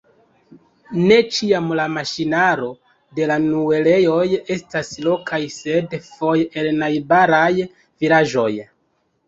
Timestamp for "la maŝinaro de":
1.79-3.27